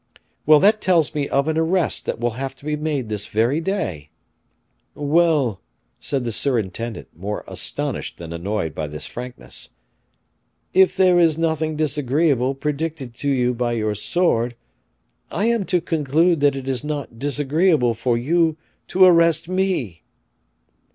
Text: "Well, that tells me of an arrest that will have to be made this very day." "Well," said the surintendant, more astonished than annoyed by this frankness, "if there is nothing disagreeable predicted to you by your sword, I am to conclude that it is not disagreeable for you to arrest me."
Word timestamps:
"Well, 0.47 0.59
that 0.61 0.81
tells 0.81 1.13
me 1.13 1.29
of 1.29 1.47
an 1.47 1.59
arrest 1.59 2.07
that 2.07 2.19
will 2.19 2.31
have 2.31 2.55
to 2.55 2.65
be 2.65 2.75
made 2.75 3.07
this 3.07 3.27
very 3.27 3.59
day." 3.61 4.09
"Well," 4.95 5.61
said 5.99 6.23
the 6.23 6.31
surintendant, 6.31 7.09
more 7.15 7.43
astonished 7.47 8.17
than 8.17 8.33
annoyed 8.33 8.73
by 8.73 8.87
this 8.87 9.05
frankness, 9.05 9.69
"if 10.73 10.97
there 10.97 11.19
is 11.19 11.37
nothing 11.37 11.75
disagreeable 11.75 12.55
predicted 12.55 13.13
to 13.17 13.29
you 13.29 13.53
by 13.53 13.73
your 13.73 13.93
sword, 13.93 14.55
I 15.29 15.45
am 15.45 15.65
to 15.65 15.79
conclude 15.79 16.39
that 16.39 16.55
it 16.55 16.67
is 16.67 16.83
not 16.83 17.19
disagreeable 17.19 17.93
for 17.93 18.17
you 18.17 18.57
to 18.87 19.05
arrest 19.05 19.47
me." 19.47 20.01